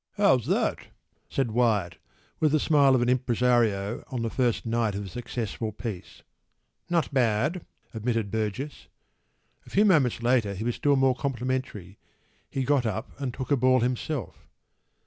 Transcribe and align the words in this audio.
p> 0.17 0.23
“How’s 0.23 0.47
that?” 0.47 0.87
said 1.29 1.51
Wyatt, 1.51 1.97
with 2.39 2.53
the 2.53 2.59
smile 2.59 2.95
of 2.95 3.03
an 3.03 3.07
impresario 3.07 4.03
on 4.07 4.23
the 4.23 4.31
first 4.31 4.65
night 4.65 4.95
of 4.95 5.05
a 5.05 5.09
successful 5.09 5.71
piece. 5.71 6.23
“Not 6.89 7.13
bad,” 7.13 7.63
admitted 7.93 8.31
Burgess. 8.31 8.87
A 9.67 9.69
few 9.69 9.85
moments 9.85 10.23
later 10.23 10.55
he 10.55 10.63
was 10.63 10.73
still 10.73 10.95
more 10.95 11.13
complimentary. 11.15 11.99
He 12.49 12.63
got 12.63 12.87
up 12.87 13.11
and 13.21 13.31
took 13.31 13.51
a 13.51 13.55
ball 13.57 13.81
himself. 13.81 14.47